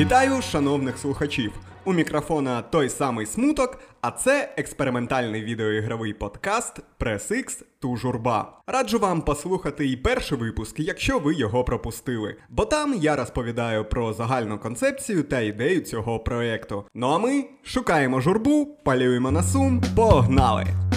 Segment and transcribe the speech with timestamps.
[0.00, 1.52] Вітаю, шановних слухачів!
[1.84, 8.62] У мікрофона той самий смуток, а це експериментальний відеоігровий подкаст Press X Ту журба.
[8.66, 12.36] Раджу вам послухати і перший випуск, якщо ви його пропустили.
[12.48, 16.84] Бо там я розповідаю про загальну концепцію та ідею цього проекту.
[16.94, 20.89] Ну а ми шукаємо журбу, палюємо на сум, погнали!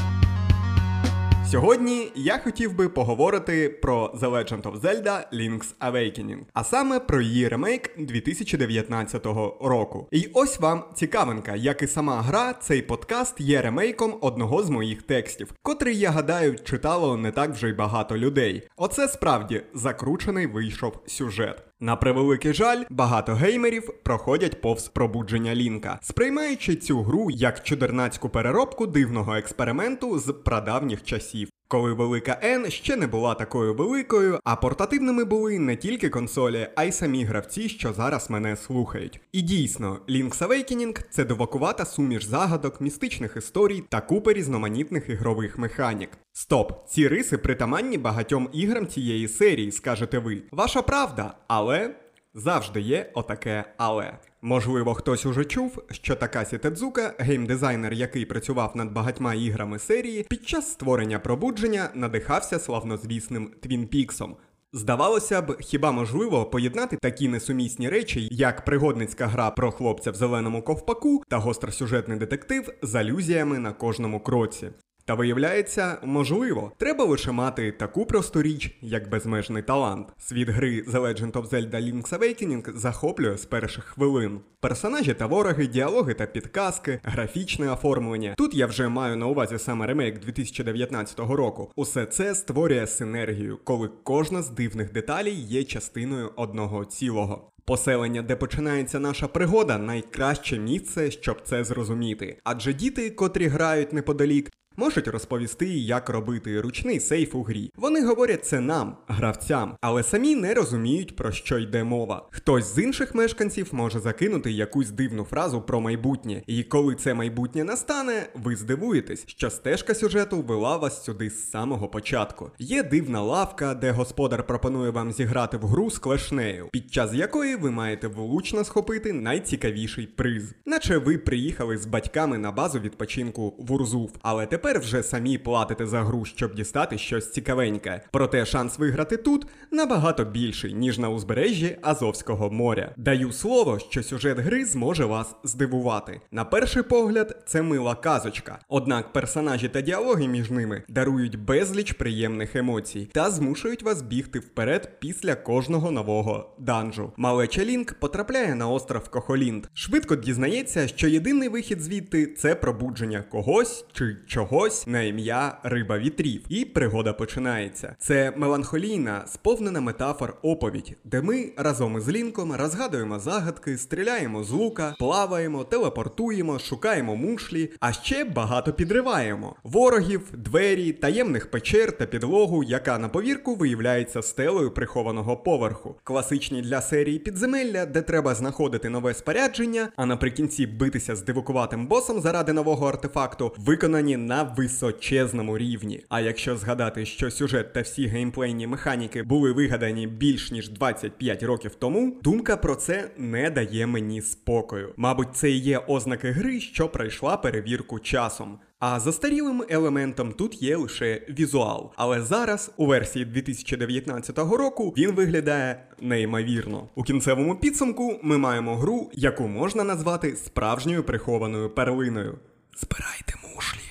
[1.53, 7.21] Сьогодні я хотів би поговорити про The Legend of Zelda Link's Awakening, а саме про
[7.21, 9.25] її ремейк 2019
[9.61, 10.07] року.
[10.11, 15.01] І ось вам цікавинка, як і сама гра, цей подкаст є ремейком одного з моїх
[15.01, 18.67] текстів, котрий, я гадаю, читало не так вже й багато людей.
[18.75, 21.63] Оце справді закручений вийшов сюжет.
[21.83, 28.87] На превеликий жаль, багато геймерів проходять повз пробудження Лінка, сприймаючи цю гру як чудернацьку переробку
[28.87, 31.49] дивного експерименту з прадавніх часів.
[31.67, 36.83] Коли велика N ще не була такою великою, а портативними були не тільки консолі, а
[36.83, 39.21] й самі гравці, що зараз мене слухають.
[39.31, 46.09] І дійсно, Link's Awakening– це довакувата суміш загадок, містичних історій та купи різноманітних ігрових механік.
[46.33, 50.43] Стоп, ці риси притаманні багатьом іграм цієї серії, скажете ви.
[50.51, 51.95] Ваша правда, але
[52.33, 54.17] завжди є отаке але.
[54.41, 60.47] Можливо, хтось уже чув, що Такасі Тедзука, геймдизайнер, який працював над багатьма іграми серії, під
[60.47, 64.35] час створення пробудження надихався славнозвісним Твін Піксом.
[64.75, 70.61] Здавалося б, хіба можливо поєднати такі несумісні речі, як пригодницька гра про хлопця в зеленому
[70.61, 74.69] ковпаку та гостросюжетний детектив з алюзіями на кожному кроці.
[75.05, 80.07] Та виявляється, можливо, треба лише мати таку просту річ, як безмежний талант.
[80.17, 84.39] Світ гри The Legend of Zelda Link's Awakening захоплює з перших хвилин.
[84.59, 88.33] Персонажі та вороги, діалоги та підказки, графічне оформлення.
[88.37, 91.71] Тут я вже маю на увазі саме ремейк 2019 року.
[91.75, 97.49] Усе це створює синергію, коли кожна з дивних деталей є частиною одного цілого.
[97.65, 102.37] Поселення, де починається наша пригода, найкраще місце, щоб це зрозуміти.
[102.43, 107.71] Адже діти, котрі грають неподалік, Можуть розповісти, як робити ручний сейф у грі.
[107.75, 112.27] Вони говорять це нам, гравцям, але самі не розуміють, про що йде мова.
[112.31, 117.63] Хтось з інших мешканців може закинути якусь дивну фразу про майбутнє, і коли це майбутнє
[117.63, 122.51] настане, ви здивуєтесь, що стежка сюжету вела вас сюди з самого початку.
[122.59, 127.55] Є дивна лавка, де господар пропонує вам зіграти в гру з клешнею, під час якої
[127.55, 130.55] ви маєте влучно схопити найцікавіший приз.
[130.65, 135.37] Наче ви приїхали з батьками на базу відпочинку в Урзув, але тепер тепер вже самі
[135.37, 138.01] платите за гру, щоб дістати щось цікавеньке.
[138.11, 142.93] Проте шанс виграти тут набагато більший, ніж на узбережжі Азовського моря.
[142.97, 146.21] Даю слово, що сюжет гри зможе вас здивувати.
[146.31, 148.59] На перший погляд, це мила казочка.
[148.69, 154.91] Однак персонажі та діалоги між ними дарують безліч приємних емоцій та змушують вас бігти вперед
[154.99, 157.11] після кожного нового данжу.
[157.17, 159.65] Малеча Лінк потрапляє на остров Кохолінд.
[159.73, 165.97] Швидко дізнається, що єдиний вихід звідти це пробудження когось чи чого когось на ім'я Риба
[165.97, 166.41] вітрів.
[166.49, 167.95] І пригода починається.
[167.99, 174.95] Це меланхолійна, сповнена метафор оповідь, де ми разом із Лінком розгадуємо загадки, стріляємо з лука,
[174.99, 182.97] плаваємо, телепортуємо, шукаємо мушлі, а ще багато підриваємо ворогів, двері, таємних печер та підлогу, яка
[182.97, 185.95] на повірку виявляється стелею прихованого поверху.
[186.03, 192.21] Класичні для серії підземелля, де треба знаходити нове спорядження, а наприкінці битися з дивукуватим босом
[192.21, 196.03] заради нового артефакту, виконані височезному рівні.
[196.09, 201.75] А якщо згадати, що сюжет та всі геймплейні механіки були вигадані більш ніж 25 років
[201.75, 204.93] тому, думка про це не дає мені спокою.
[204.97, 208.59] Мабуть, це і є ознаки гри, що пройшла перевірку часом.
[208.85, 211.91] А застарілим елементом тут є лише візуал.
[211.95, 216.89] Але зараз, у версії 2019 року, він виглядає неймовірно.
[216.95, 222.39] У кінцевому підсумку ми маємо гру, яку можна назвати справжньою прихованою перлиною.
[222.77, 223.82] Збирайте мушлі.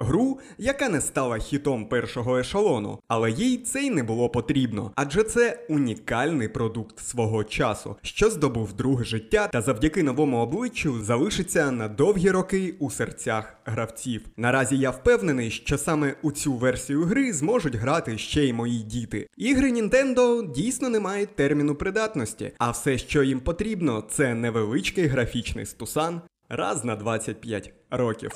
[0.00, 5.22] Гру, яка не стала хітом першого ешелону, але їй це й не було потрібно, адже
[5.22, 11.88] це унікальний продукт свого часу, що здобув друге життя та завдяки новому обличчю залишиться на
[11.88, 14.22] довгі роки у серцях гравців.
[14.36, 19.28] Наразі я впевнений, що саме у цю версію гри зможуть грати ще й мої діти.
[19.36, 25.66] Ігри Nintendo дійсно не мають терміну придатності, а все, що їм потрібно, це невеличкий графічний
[25.66, 28.30] стусан раз на 25 років.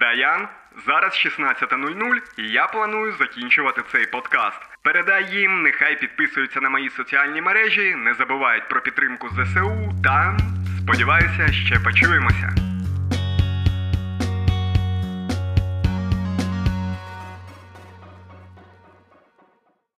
[0.00, 0.48] Даян,
[0.86, 4.60] зараз 16.00 і я планую закінчувати цей подкаст.
[4.82, 10.36] Передай їм, нехай підписуються на мої соціальні мережі, не забувають про підтримку ЗСУ та
[10.82, 12.75] сподіваюся, ще почуємося.